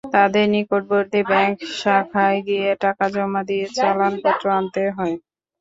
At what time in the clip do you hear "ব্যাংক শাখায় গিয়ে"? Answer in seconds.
1.29-2.69